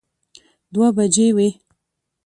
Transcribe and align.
دوه 0.73 0.87
بجې 0.95 1.27
وې. 1.35 1.49